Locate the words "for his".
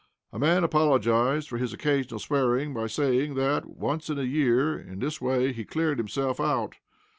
1.47-1.73